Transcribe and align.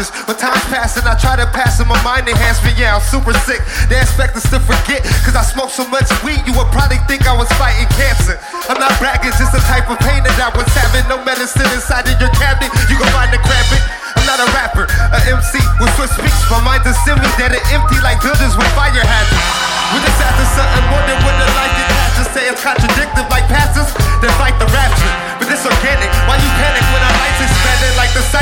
chapters. 0.00 0.26
When 0.26 0.36
time's 0.36 0.64
passing, 0.72 1.04
I 1.04 1.14
try 1.16 1.36
to 1.36 1.46
pass 1.52 1.80
in 1.80 1.88
my 1.88 2.00
mind 2.02 2.28
enhancement. 2.28 2.78
Yeah, 2.78 2.96
I'm 2.96 3.04
super 3.04 3.32
sick. 3.44 3.60
They 3.88 4.00
expect 4.00 4.36
us 4.36 4.48
to 4.50 4.60
forget. 4.60 5.04
Cause 5.24 5.36
I 5.36 5.42
smoke 5.42 5.70
so 5.70 5.86
much 5.88 6.08
weed, 6.24 6.40
you 6.46 6.56
would 6.56 6.70
probably 6.72 7.00
think 7.08 7.26
I 7.28 7.36
was 7.36 7.48
fighting 7.60 7.88
cancer. 7.96 8.40
I'm 8.68 8.80
not 8.80 8.92
bragging, 8.98 9.32
just 9.36 9.52
the 9.52 9.62
type 9.68 9.90
of 9.90 9.98
pain 10.00 10.24
that 10.24 10.36
I 10.40 10.48
was 10.56 10.68
having. 10.72 11.04
No 11.08 11.20
medicine 11.24 11.68
inside 11.74 12.08
of 12.08 12.16
your 12.20 12.32
cabinet. 12.36 12.72
You 12.88 12.96
gon' 12.96 13.12
find 13.12 13.32
the 13.32 13.40
cramping. 13.42 13.84
I'm 14.16 14.26
not 14.26 14.40
a 14.40 14.48
rapper, 14.56 14.86
a 14.88 15.18
MC 15.28 15.60
with 15.80 15.92
swift 15.96 16.16
speech. 16.16 16.40
My 16.50 16.60
mind 16.64 16.84
is 16.86 16.96
semi 17.04 17.24
dead 17.36 17.52
and 17.54 17.64
empty 17.72 17.98
like 18.00 18.20
buildings 18.22 18.56
with 18.56 18.68
fire 18.74 19.04
hazards. 19.04 19.70
Just 19.90 20.29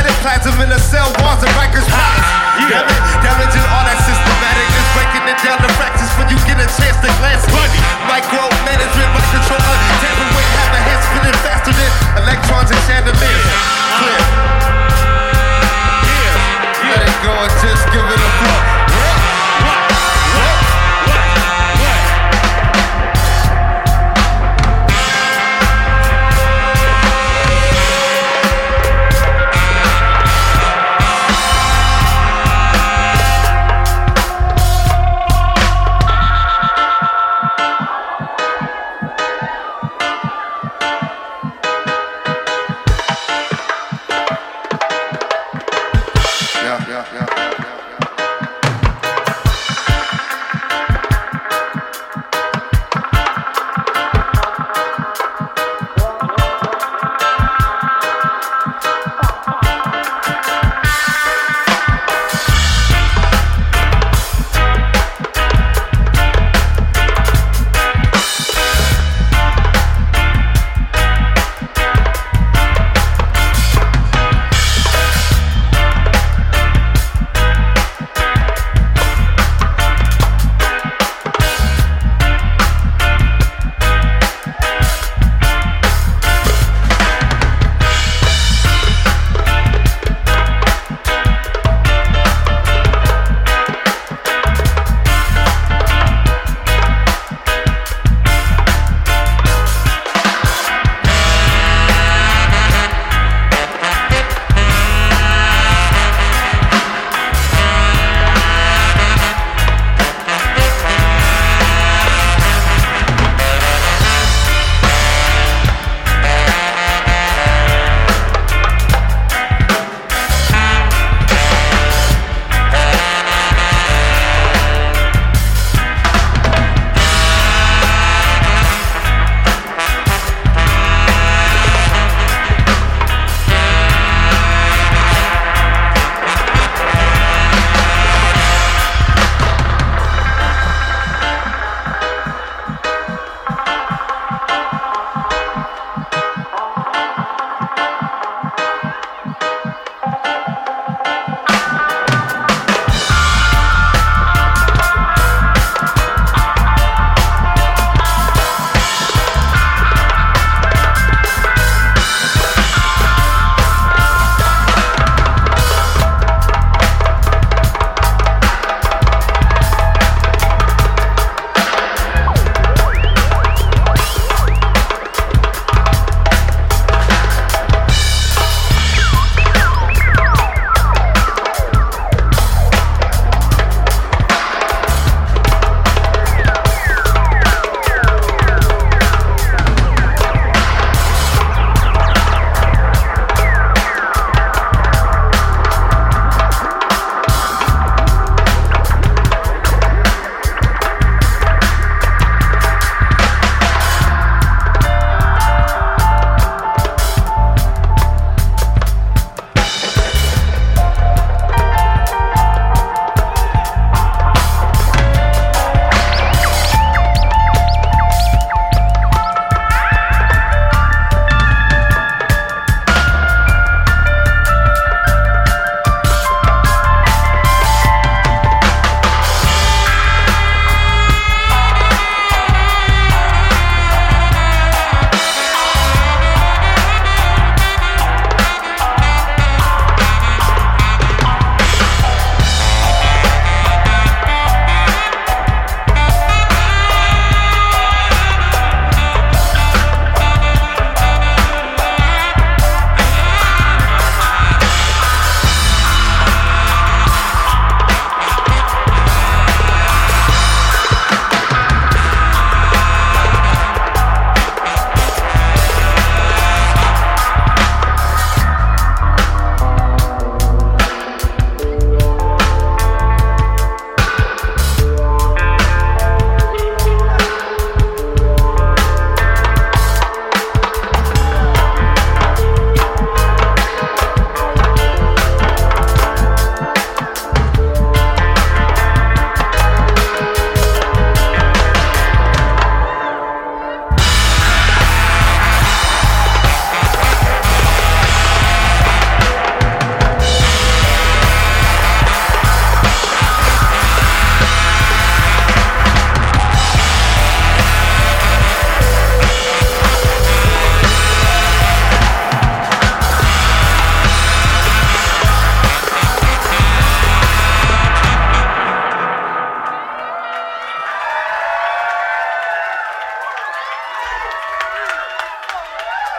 the 0.02 0.12
cytoplasm 0.22 0.62
in 0.62 0.68
the 0.70 0.78
cell 0.78 1.10
walls 1.20 1.42
of 1.42 1.48
Rikers 1.58 1.86
Palace? 1.88 2.28
Damn 2.70 3.17